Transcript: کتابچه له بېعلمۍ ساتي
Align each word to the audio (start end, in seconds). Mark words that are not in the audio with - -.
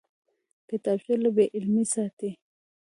کتابچه 0.69 1.13
له 1.23 1.29
بېعلمۍ 1.35 1.85
ساتي 1.93 2.29